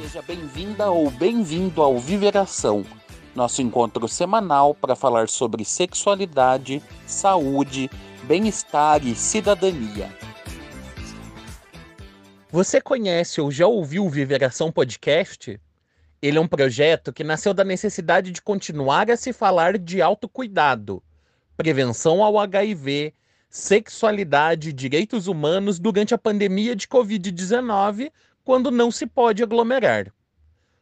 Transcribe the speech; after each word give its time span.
Seja 0.00 0.22
bem-vinda 0.22 0.92
ou 0.92 1.10
bem-vindo 1.10 1.82
ao 1.82 1.98
Viveração, 1.98 2.86
nosso 3.34 3.60
encontro 3.60 4.06
semanal 4.06 4.72
para 4.72 4.94
falar 4.94 5.28
sobre 5.28 5.64
sexualidade, 5.64 6.80
saúde, 7.04 7.90
bem-estar 8.22 9.04
e 9.04 9.16
cidadania. 9.16 10.08
Você 12.48 12.80
conhece 12.80 13.40
ou 13.40 13.50
já 13.50 13.66
ouviu 13.66 14.06
o 14.06 14.08
Viveração 14.08 14.70
Podcast? 14.70 15.60
Ele 16.22 16.38
é 16.38 16.40
um 16.40 16.46
projeto 16.46 17.12
que 17.12 17.24
nasceu 17.24 17.52
da 17.52 17.64
necessidade 17.64 18.30
de 18.30 18.40
continuar 18.40 19.10
a 19.10 19.16
se 19.16 19.32
falar 19.32 19.76
de 19.76 20.00
autocuidado, 20.00 21.02
prevenção 21.56 22.22
ao 22.22 22.38
HIV, 22.38 23.12
sexualidade 23.50 24.68
e 24.68 24.72
direitos 24.72 25.26
humanos 25.26 25.80
durante 25.80 26.14
a 26.14 26.18
pandemia 26.18 26.76
de 26.76 26.86
Covid-19 26.86 28.12
quando 28.48 28.70
não 28.70 28.90
se 28.90 29.06
pode 29.06 29.42
aglomerar. 29.42 30.10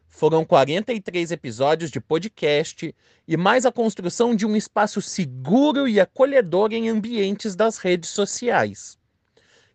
Foram 0.07 0.45
43 0.45 1.33
episódios 1.33 1.91
de 1.91 2.01
podcast 2.01 2.95
e 3.27 3.37
mais 3.37 3.67
a 3.67 3.73
construção 3.73 4.37
de 4.37 4.47
um 4.47 4.55
espaço 4.55 5.03
seguro 5.03 5.89
e 5.89 5.99
acolhedor 5.99 6.73
em 6.73 6.89
ambientes 6.89 7.57
das 7.57 7.79
redes 7.79 8.11
sociais. 8.11 8.97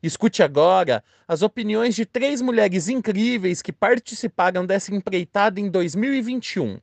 Escute 0.01 0.41
agora 0.41 1.03
as 1.27 1.41
opiniões 1.41 1.93
de 1.93 2.05
três 2.05 2.41
mulheres 2.41 2.87
incríveis 2.87 3.61
que 3.61 3.73
participaram 3.73 4.65
dessa 4.65 4.95
empreitada 4.95 5.59
em 5.59 5.69
2021. 5.69 6.79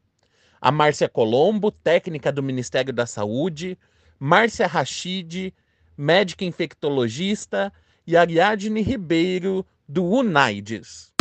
A 0.60 0.70
Márcia 0.70 1.08
Colombo, 1.08 1.70
técnica 1.70 2.30
do 2.30 2.42
Ministério 2.42 2.92
da 2.92 3.06
Saúde, 3.06 3.78
Márcia 4.20 4.66
Rachid, 4.66 5.54
médica 5.96 6.44
infectologista, 6.44 7.72
e 8.08 8.16
Ariadne 8.16 8.80
Ribeiro, 8.80 9.66
do 9.86 10.02
UNAIDS. 10.02 11.12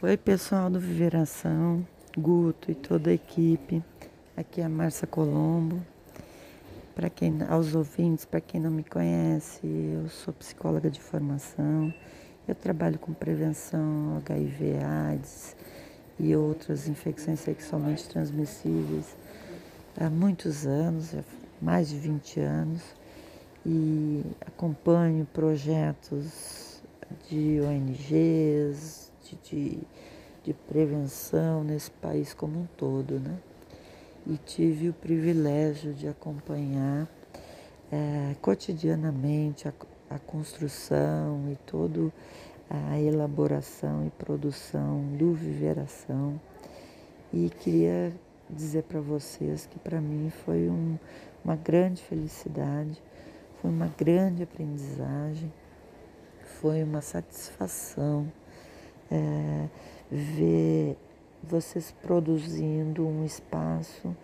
Oi, 0.00 0.16
pessoal 0.18 0.70
do 0.70 0.78
Viveração, 0.78 1.84
Guto 2.16 2.70
e 2.70 2.74
toda 2.76 3.10
a 3.10 3.14
equipe. 3.14 3.82
Aqui 4.36 4.60
é 4.60 4.64
a 4.64 4.68
Márcia 4.68 5.08
Colombo. 5.08 5.84
Para 6.94 7.10
quem 7.10 7.36
aos 7.48 7.74
ouvintes, 7.74 8.24
para 8.24 8.40
quem 8.40 8.60
não 8.60 8.70
me 8.70 8.84
conhece, 8.84 9.66
eu 9.66 10.08
sou 10.08 10.32
psicóloga 10.34 10.88
de 10.88 11.00
formação. 11.00 11.92
Eu 12.46 12.54
trabalho 12.54 12.96
com 12.96 13.12
prevenção 13.12 14.18
HIV, 14.18 14.76
AIDS 14.84 15.56
e 16.20 16.36
outras 16.36 16.86
infecções 16.86 17.40
sexualmente 17.40 18.08
transmissíveis 18.08 19.16
há 19.98 20.08
muitos 20.08 20.64
anos, 20.64 21.12
mais 21.64 21.88
de 21.88 21.96
20 21.96 22.40
anos 22.40 22.82
e 23.64 24.22
acompanho 24.46 25.26
projetos 25.32 26.82
de 27.30 27.58
ONGs, 27.62 29.10
de, 29.22 29.36
de, 29.36 29.78
de, 30.44 30.52
prevenção 30.68 31.64
nesse 31.64 31.90
país 31.90 32.34
como 32.34 32.60
um 32.60 32.66
todo, 32.76 33.18
né? 33.18 33.38
E 34.26 34.36
tive 34.36 34.90
o 34.90 34.92
privilégio 34.92 35.94
de 35.94 36.06
acompanhar 36.06 37.08
é, 37.90 38.34
cotidianamente 38.42 39.66
a, 39.66 39.72
a 40.10 40.18
construção 40.18 41.50
e 41.50 41.56
toda 41.66 42.12
a 42.68 43.00
elaboração 43.00 44.06
e 44.06 44.10
produção 44.10 45.02
do 45.16 45.32
Viveração. 45.32 46.38
E 47.32 47.48
queria 47.60 48.12
dizer 48.50 48.82
para 48.82 49.00
vocês 49.00 49.66
que 49.66 49.78
para 49.78 50.00
mim 50.00 50.30
foi 50.44 50.68
um, 50.68 50.98
uma 51.44 51.56
grande 51.56 52.02
felicidade 52.02 53.02
foi 53.60 53.70
uma 53.70 53.88
grande 53.96 54.42
aprendizagem, 54.42 55.52
foi 56.60 56.82
uma 56.82 57.00
satisfação 57.00 58.30
é, 59.10 59.68
ver 60.10 60.98
vocês 61.42 61.94
produzindo 62.02 63.06
um 63.06 63.24
espaço 63.24 64.16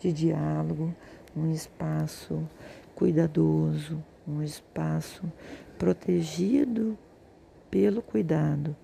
de 0.00 0.12
diálogo, 0.12 0.94
um 1.36 1.50
espaço 1.50 2.42
cuidadoso, 2.94 4.02
um 4.26 4.42
espaço 4.42 5.22
protegido 5.78 6.98
pelo 7.70 8.02
cuidado. 8.02 8.76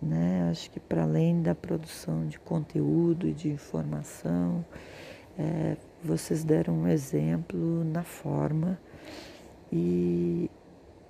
Né? 0.00 0.48
Acho 0.50 0.70
que 0.70 0.78
para 0.78 1.02
além 1.02 1.42
da 1.42 1.54
produção 1.54 2.26
de 2.26 2.38
conteúdo 2.38 3.26
e 3.26 3.32
de 3.32 3.48
informação, 3.48 4.64
é, 5.38 5.76
vocês 6.02 6.44
deram 6.44 6.74
um 6.74 6.88
exemplo 6.88 7.84
na 7.84 8.02
forma 8.02 8.78
e, 9.70 10.50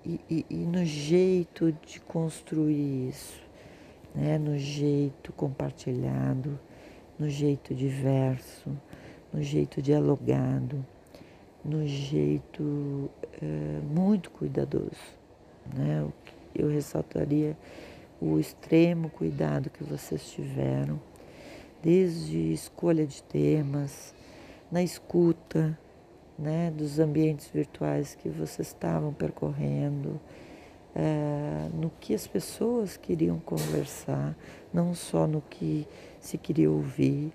e, 0.05 0.47
e 0.51 0.57
no 0.57 0.85
jeito 0.85 1.73
de 1.87 2.01
construir 2.01 3.09
isso, 3.09 3.41
né? 4.15 4.39
no 4.39 4.59
jeito 4.59 5.33
compartilhado, 5.33 6.59
no 7.19 7.29
jeito 7.29 7.75
diverso, 7.75 8.77
no 9.33 9.43
jeito 9.43 9.81
dialogado, 9.81 10.85
no 11.65 11.87
jeito 11.87 13.11
é, 13.41 13.81
muito 13.83 14.31
cuidadoso. 14.31 15.17
Né? 15.75 16.07
Eu 16.55 16.69
ressaltaria 16.69 17.57
o 18.21 18.39
extremo 18.39 19.11
cuidado 19.11 19.71
que 19.71 19.85
vocês 19.85 20.31
tiveram, 20.31 20.99
desde 21.83 22.53
escolha 22.53 23.07
de 23.07 23.23
temas, 23.23 24.16
na 24.71 24.83
escuta, 24.83 25.79
né, 26.39 26.71
dos 26.71 26.99
ambientes 26.99 27.49
virtuais 27.49 28.15
que 28.15 28.29
vocês 28.29 28.69
estavam 28.69 29.13
percorrendo, 29.13 30.21
é, 30.95 31.69
no 31.75 31.91
que 32.01 32.15
as 32.15 32.27
pessoas 32.27 32.97
queriam 32.97 33.39
conversar, 33.39 34.37
não 34.73 34.95
só 34.95 35.27
no 35.27 35.41
que 35.43 35.87
se 36.21 36.39
queria 36.39 36.71
ouvir, 36.71 37.33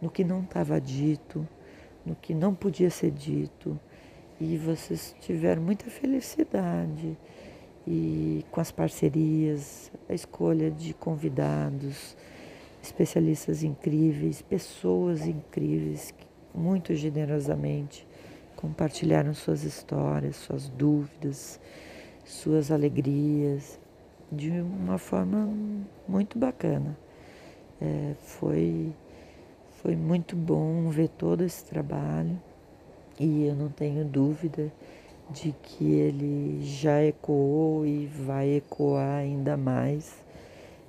no 0.00 0.10
que 0.10 0.22
não 0.22 0.42
estava 0.42 0.80
dito, 0.80 1.46
no 2.04 2.14
que 2.14 2.34
não 2.34 2.54
podia 2.54 2.90
ser 2.90 3.10
dito. 3.10 3.78
E 4.40 4.58
vocês 4.58 5.14
tiveram 5.20 5.62
muita 5.62 5.86
felicidade 5.86 7.16
e 7.86 8.44
com 8.50 8.60
as 8.60 8.70
parcerias, 8.70 9.90
a 10.08 10.14
escolha 10.14 10.70
de 10.70 10.92
convidados, 10.94 12.16
especialistas 12.82 13.62
incríveis, 13.62 14.42
pessoas 14.42 15.26
incríveis, 15.26 16.14
muito 16.54 16.94
generosamente 16.94 18.06
compartilharam 18.56 19.34
suas 19.34 19.64
histórias, 19.64 20.36
suas 20.36 20.68
dúvidas, 20.68 21.60
suas 22.24 22.70
alegrias, 22.70 23.78
de 24.30 24.50
uma 24.50 24.96
forma 24.98 25.48
muito 26.08 26.38
bacana. 26.38 26.96
É, 27.80 28.14
foi, 28.20 28.92
foi 29.82 29.94
muito 29.96 30.34
bom 30.34 30.88
ver 30.88 31.08
todo 31.08 31.44
esse 31.44 31.64
trabalho 31.64 32.40
e 33.18 33.46
eu 33.46 33.54
não 33.54 33.68
tenho 33.68 34.04
dúvida 34.04 34.72
de 35.30 35.54
que 35.62 35.84
ele 35.84 36.60
já 36.62 37.02
ecoou 37.02 37.84
e 37.84 38.06
vai 38.06 38.56
ecoar 38.56 39.18
ainda 39.18 39.56
mais 39.56 40.22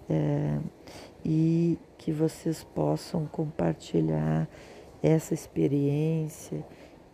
é, 0.09 0.59
e 1.23 1.77
que 1.97 2.11
vocês 2.11 2.63
possam 2.63 3.25
compartilhar 3.25 4.47
essa 5.05 5.35
experiência 5.35 6.65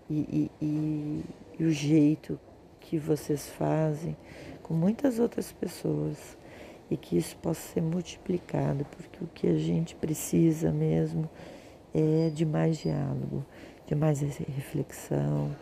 e, 0.10 0.50
e, 0.62 0.66
e, 0.66 1.24
e 1.60 1.64
o 1.66 1.72
jeito 1.72 2.40
que 2.80 2.98
vocês 2.98 3.50
fazem 3.50 4.16
com 4.64 4.74
muitas 4.74 5.20
outras 5.20 5.52
pessoas 5.52 6.38
e 6.90 6.96
que 6.96 7.18
isso 7.18 7.36
possa 7.38 7.74
ser 7.74 7.82
multiplicado, 7.82 8.86
porque 8.86 9.24
o 9.24 9.28
que 9.28 9.48
a 9.48 9.58
gente 9.58 9.94
precisa 9.96 10.72
mesmo 10.72 11.30
é 11.94 12.30
de 12.30 12.46
mais 12.46 12.78
diálogo, 12.78 13.46
de 13.86 13.94
mais 13.94 14.22
reflexão, 14.22 15.54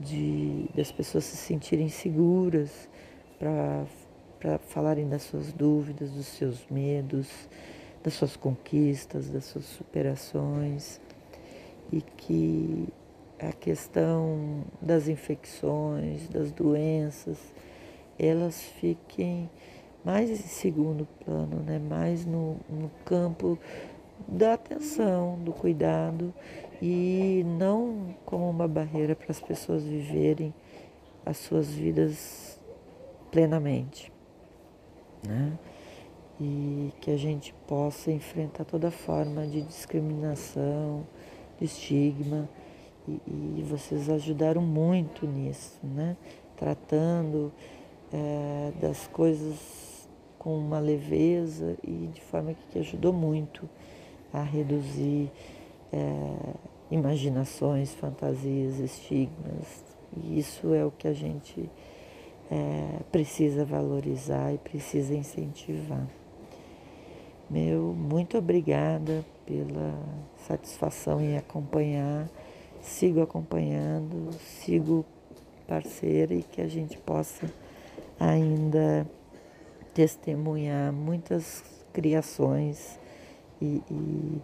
de 0.00 0.70
das 0.74 0.90
pessoas 0.90 1.24
se 1.24 1.36
sentirem 1.36 1.90
seguras 1.90 2.88
para 3.38 4.58
falarem 4.68 5.06
das 5.06 5.22
suas 5.22 5.52
dúvidas, 5.52 6.10
dos 6.12 6.26
seus 6.26 6.66
medos, 6.70 7.28
das 8.02 8.14
suas 8.14 8.36
conquistas, 8.36 9.28
das 9.28 9.44
suas 9.44 9.66
superações 9.66 10.98
e 11.92 12.00
que 12.00 12.88
a 13.38 13.52
questão 13.52 14.64
das 14.80 15.08
infecções, 15.08 16.28
das 16.28 16.50
doenças, 16.50 17.38
elas 18.18 18.60
fiquem 18.60 19.48
mais 20.04 20.30
em 20.30 20.36
segundo 20.36 21.06
plano, 21.24 21.62
né? 21.62 21.78
mais 21.78 22.24
no, 22.24 22.56
no 22.68 22.90
campo 23.04 23.58
da 24.26 24.54
atenção, 24.54 25.38
do 25.44 25.52
cuidado 25.52 26.34
e 26.82 27.44
não 27.58 28.14
como 28.24 28.48
uma 28.48 28.66
barreira 28.66 29.14
para 29.14 29.30
as 29.30 29.40
pessoas 29.40 29.84
viverem 29.84 30.52
as 31.24 31.36
suas 31.36 31.68
vidas 31.68 32.60
plenamente. 33.30 34.12
Né? 35.26 35.52
E 36.40 36.92
que 37.00 37.10
a 37.10 37.16
gente 37.16 37.52
possa 37.66 38.10
enfrentar 38.10 38.64
toda 38.64 38.90
forma 38.90 39.46
de 39.46 39.62
discriminação, 39.62 41.04
estigma 41.64 42.48
e, 43.06 43.20
e 43.58 43.66
vocês 43.68 44.08
ajudaram 44.10 44.62
muito 44.62 45.26
nisso, 45.26 45.78
né? 45.82 46.16
Tratando 46.56 47.52
é, 48.12 48.72
das 48.80 49.06
coisas 49.06 50.08
com 50.38 50.56
uma 50.56 50.78
leveza 50.78 51.76
e 51.82 52.08
de 52.12 52.20
forma 52.20 52.54
que 52.70 52.78
ajudou 52.78 53.12
muito 53.12 53.68
a 54.32 54.42
reduzir 54.42 55.30
é, 55.92 56.54
imaginações, 56.90 57.92
fantasias, 57.94 58.78
estigmas. 58.78 59.84
E 60.16 60.38
isso 60.38 60.74
é 60.74 60.84
o 60.84 60.90
que 60.90 61.08
a 61.08 61.12
gente 61.12 61.68
é, 62.50 63.00
precisa 63.10 63.64
valorizar 63.64 64.52
e 64.52 64.58
precisa 64.58 65.14
incentivar. 65.14 66.06
Meu, 67.50 67.94
muito 67.94 68.36
obrigada 68.36 69.24
pela 69.46 69.98
satisfação 70.46 71.20
em 71.20 71.36
acompanhar. 71.36 72.28
Sigo 72.82 73.22
acompanhando, 73.22 74.32
sigo 74.32 75.04
parceira 75.66 76.34
e 76.34 76.42
que 76.42 76.60
a 76.60 76.68
gente 76.68 76.98
possa 76.98 77.50
ainda 78.20 79.06
testemunhar 79.94 80.92
muitas 80.92 81.64
criações 81.92 82.98
e, 83.60 83.82
e 83.90 84.42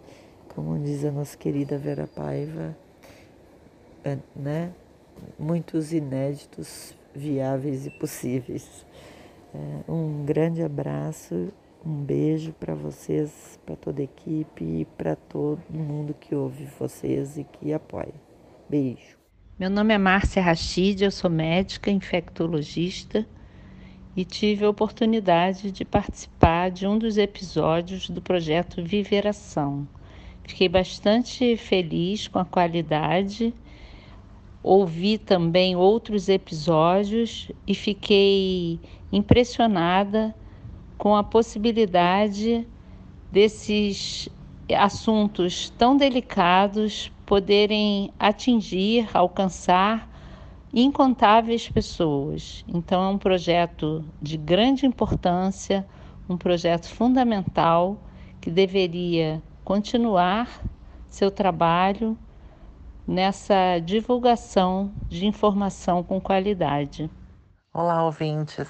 como 0.53 0.79
diz 0.79 1.03
a 1.05 1.11
nossa 1.11 1.37
querida 1.37 1.77
Vera 1.77 2.07
Paiva, 2.07 2.75
é, 4.03 4.17
né? 4.35 4.71
muitos 5.37 5.93
inéditos 5.93 6.93
viáveis 7.13 7.85
e 7.85 7.89
possíveis. 7.89 8.85
É, 9.53 9.91
um 9.91 10.25
grande 10.25 10.63
abraço, 10.63 11.51
um 11.85 12.03
beijo 12.03 12.51
para 12.53 12.73
vocês, 12.73 13.59
para 13.65 13.75
toda 13.75 14.01
a 14.01 14.03
equipe 14.03 14.63
e 14.63 14.85
para 14.97 15.15
todo 15.15 15.61
mundo 15.69 16.13
que 16.13 16.33
ouve 16.33 16.65
vocês 16.79 17.37
e 17.37 17.43
que 17.43 17.71
apoia. 17.71 18.13
Beijo. 18.69 19.17
Meu 19.59 19.69
nome 19.69 19.93
é 19.93 19.97
Márcia 19.97 20.41
Rachid, 20.41 21.03
eu 21.03 21.11
sou 21.11 21.29
médica 21.29 21.91
infectologista 21.91 23.25
e 24.17 24.25
tive 24.25 24.65
a 24.65 24.69
oportunidade 24.69 25.71
de 25.71 25.85
participar 25.85 26.71
de 26.71 26.87
um 26.87 26.97
dos 26.97 27.17
episódios 27.17 28.09
do 28.09 28.21
projeto 28.21 28.83
Viveração. 28.83 29.87
Fiquei 30.43 30.67
bastante 30.67 31.55
feliz 31.55 32.27
com 32.27 32.39
a 32.39 32.45
qualidade 32.45 33.53
ouvi 34.65 35.19
também 35.19 35.75
outros 35.75 36.27
episódios 36.27 37.51
e 37.67 37.75
fiquei 37.75 38.79
impressionada 39.11 40.33
com 40.97 41.15
a 41.15 41.23
possibilidade 41.23 42.67
desses 43.31 44.29
assuntos 44.73 45.69
tão 45.71 45.95
delicados 45.95 47.11
poderem 47.25 48.11
atingir, 48.19 49.09
alcançar 49.13 50.09
incontáveis 50.73 51.69
pessoas. 51.69 52.63
Então, 52.67 53.03
é 53.03 53.07
um 53.07 53.17
projeto 53.17 54.03
de 54.21 54.37
grande 54.37 54.85
importância, 54.85 55.87
um 56.27 56.37
projeto 56.37 56.87
fundamental 56.87 57.97
que 58.41 58.51
deveria 58.51 59.41
continuar 59.63 60.61
seu 61.07 61.31
trabalho 61.31 62.17
nessa 63.07 63.79
divulgação 63.79 64.91
de 65.07 65.25
informação 65.25 66.03
com 66.03 66.19
qualidade. 66.19 67.09
Olá, 67.73 68.03
ouvintes. 68.03 68.69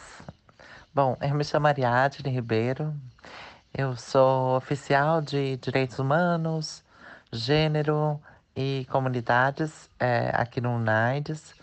Bom, 0.95 1.17
eu 1.19 1.35
me 1.35 1.43
chamo 1.43 1.67
Ariadne 1.67 2.29
Ribeiro, 2.31 2.95
eu 3.77 3.97
sou 3.97 4.55
oficial 4.55 5.21
de 5.21 5.57
Direitos 5.57 5.99
Humanos, 5.99 6.85
Gênero 7.33 8.17
e 8.55 8.87
Comunidades 8.89 9.89
é, 9.99 10.31
aqui 10.33 10.61
no 10.61 10.73
UNAIDS. 10.73 11.53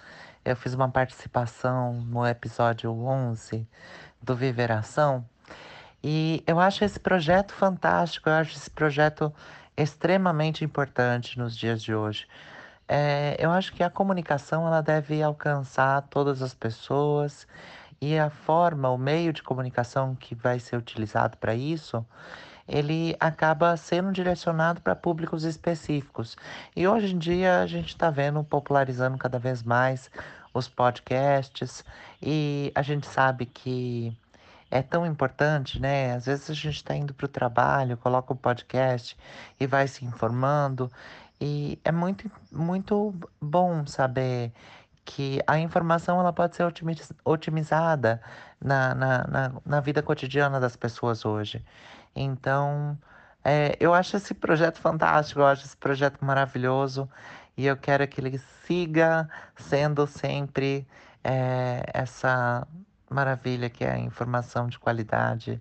Eu 0.44 0.54
fiz 0.54 0.74
uma 0.74 0.90
participação 0.90 1.94
no 1.94 2.26
episódio 2.26 2.92
11 2.92 3.66
do 4.20 4.36
Viveração 4.36 5.24
e 6.04 6.44
eu 6.46 6.60
acho 6.60 6.84
esse 6.84 7.00
projeto 7.00 7.54
fantástico, 7.54 8.28
eu 8.28 8.34
acho 8.34 8.54
esse 8.54 8.68
projeto 8.68 9.34
extremamente 9.74 10.62
importante 10.62 11.38
nos 11.38 11.56
dias 11.56 11.82
de 11.82 11.94
hoje. 11.94 12.28
É, 12.86 13.34
eu 13.38 13.50
acho 13.50 13.72
que 13.72 13.82
a 13.82 13.88
comunicação 13.88 14.66
ela 14.66 14.82
deve 14.82 15.22
alcançar 15.22 16.02
todas 16.10 16.42
as 16.42 16.52
pessoas 16.52 17.46
e 18.02 18.18
a 18.18 18.28
forma, 18.28 18.90
o 18.90 18.98
meio 18.98 19.32
de 19.32 19.44
comunicação 19.44 20.16
que 20.16 20.34
vai 20.34 20.58
ser 20.58 20.76
utilizado 20.76 21.36
para 21.36 21.54
isso, 21.54 22.04
ele 22.66 23.16
acaba 23.20 23.76
sendo 23.76 24.10
direcionado 24.10 24.80
para 24.80 24.96
públicos 24.96 25.44
específicos. 25.44 26.36
E 26.74 26.88
hoje 26.88 27.14
em 27.14 27.18
dia 27.18 27.60
a 27.60 27.66
gente 27.68 27.90
está 27.90 28.10
vendo 28.10 28.42
popularizando 28.42 29.16
cada 29.16 29.38
vez 29.38 29.62
mais 29.62 30.10
os 30.52 30.68
podcasts 30.68 31.84
e 32.20 32.72
a 32.74 32.82
gente 32.82 33.06
sabe 33.06 33.46
que 33.46 34.12
é 34.68 34.82
tão 34.82 35.06
importante, 35.06 35.78
né? 35.78 36.16
Às 36.16 36.26
vezes 36.26 36.50
a 36.50 36.54
gente 36.54 36.74
está 36.74 36.96
indo 36.96 37.14
para 37.14 37.26
o 37.26 37.28
trabalho, 37.28 37.96
coloca 37.96 38.32
o 38.32 38.34
um 38.34 38.38
podcast 38.38 39.16
e 39.60 39.66
vai 39.66 39.86
se 39.86 40.04
informando. 40.04 40.90
E 41.40 41.78
é 41.84 41.92
muito, 41.92 42.28
muito 42.50 43.14
bom 43.40 43.86
saber 43.86 44.52
que 45.04 45.40
a 45.46 45.58
informação 45.58 46.20
ela 46.20 46.32
pode 46.32 46.56
ser 46.56 46.64
otimizada 47.24 48.20
na, 48.60 48.94
na, 48.94 49.26
na, 49.26 49.52
na 49.64 49.80
vida 49.80 50.02
cotidiana 50.02 50.60
das 50.60 50.76
pessoas 50.76 51.24
hoje. 51.24 51.64
Então, 52.14 52.98
é, 53.44 53.76
eu 53.80 53.92
acho 53.94 54.16
esse 54.16 54.34
projeto 54.34 54.78
fantástico, 54.78 55.40
eu 55.40 55.46
acho 55.46 55.64
esse 55.66 55.76
projeto 55.76 56.24
maravilhoso 56.24 57.10
e 57.56 57.66
eu 57.66 57.76
quero 57.76 58.06
que 58.06 58.20
ele 58.20 58.38
siga 58.38 59.28
sendo 59.56 60.06
sempre 60.06 60.86
é, 61.24 61.82
essa 61.92 62.66
maravilha 63.10 63.68
que 63.70 63.84
é 63.84 63.92
a 63.92 63.98
informação 63.98 64.68
de 64.68 64.78
qualidade 64.78 65.60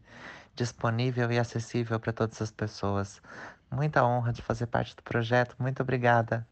disponível 0.55 1.31
e 1.31 1.39
acessível 1.39 1.99
para 1.99 2.13
todas 2.13 2.41
as 2.41 2.51
pessoas. 2.51 3.21
Muita 3.71 4.03
honra 4.05 4.33
de 4.33 4.41
fazer 4.41 4.67
parte 4.67 4.95
do 4.95 5.03
projeto. 5.03 5.55
Muito 5.59 5.81
obrigada. 5.81 6.45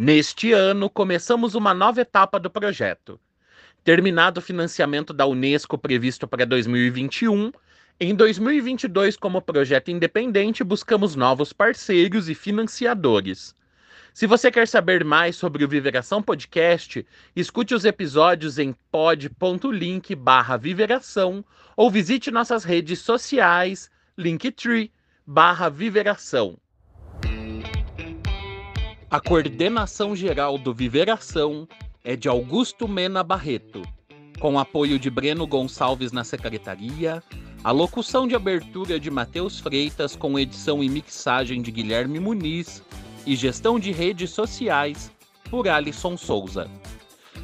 Neste 0.00 0.52
ano, 0.52 0.88
começamos 0.88 1.56
uma 1.56 1.74
nova 1.74 2.02
etapa 2.02 2.38
do 2.38 2.48
projeto. 2.48 3.18
Terminado 3.82 4.38
o 4.38 4.40
financiamento 4.40 5.12
da 5.12 5.26
Unesco 5.26 5.76
previsto 5.76 6.28
para 6.28 6.46
2021, 6.46 7.50
em 7.98 8.14
2022, 8.14 9.16
como 9.16 9.42
projeto 9.42 9.90
independente, 9.90 10.62
buscamos 10.62 11.16
novos 11.16 11.52
parceiros 11.52 12.28
e 12.28 12.34
financiadores. 12.36 13.56
Se 14.14 14.24
você 14.24 14.52
quer 14.52 14.68
saber 14.68 15.04
mais 15.04 15.34
sobre 15.34 15.64
o 15.64 15.68
Viveração 15.68 16.22
Podcast, 16.22 17.04
escute 17.34 17.74
os 17.74 17.84
episódios 17.84 18.56
em 18.56 18.76
pod.link 18.92 20.14
barra 20.14 20.56
viveração 20.56 21.44
ou 21.76 21.90
visite 21.90 22.30
nossas 22.30 22.62
redes 22.62 23.00
sociais, 23.00 23.90
linktree 24.16 24.92
barra 25.26 25.68
viveração. 25.68 26.56
A 29.10 29.20
coordenação 29.20 30.14
geral 30.14 30.58
do 30.58 30.74
Viveração 30.74 31.66
é 32.04 32.14
de 32.14 32.28
Augusto 32.28 32.86
Mena 32.86 33.22
Barreto, 33.22 33.80
com 34.38 34.58
apoio 34.58 34.98
de 34.98 35.08
Breno 35.08 35.46
Gonçalves 35.46 36.12
na 36.12 36.24
secretaria, 36.24 37.22
a 37.64 37.70
locução 37.70 38.28
de 38.28 38.34
abertura 38.34 39.00
de 39.00 39.10
Matheus 39.10 39.60
Freitas 39.60 40.14
com 40.14 40.38
edição 40.38 40.84
e 40.84 40.90
mixagem 40.90 41.62
de 41.62 41.70
Guilherme 41.70 42.20
Muniz 42.20 42.82
e 43.24 43.34
Gestão 43.34 43.80
de 43.80 43.92
Redes 43.92 44.28
Sociais, 44.28 45.10
por 45.50 45.66
Alisson 45.68 46.14
Souza. 46.18 46.70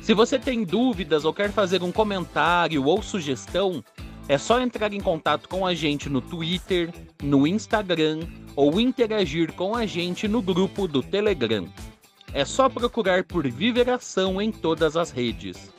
Se 0.02 0.12
você 0.12 0.38
tem 0.38 0.64
dúvidas 0.64 1.25
ou 1.25 1.33
quer 1.33 1.50
fazer 1.50 1.83
um 1.83 1.90
comentário 1.90 2.85
ou 2.85 3.00
sugestão, 3.00 3.83
é 4.28 4.37
só 4.37 4.61
entrar 4.61 4.92
em 4.92 5.00
contato 5.00 5.49
com 5.49 5.66
a 5.66 5.73
gente 5.73 6.11
no 6.11 6.21
Twitter, 6.21 6.92
no 7.23 7.47
Instagram 7.47 8.21
ou 8.57 8.81
interagir 8.81 9.53
com 9.53 9.75
a 9.75 9.87
gente 9.87 10.27
no 10.29 10.41
grupo 10.41 10.87
do 10.87 11.03
Telegram. 11.03 11.69
É 12.33 12.45
só 12.45 12.69
procurar 12.69 13.25
por 13.25 13.49
Viveração 13.49 14.41
em 14.41 14.51
todas 14.51 14.97
as 14.97 15.11
redes. 15.11 15.73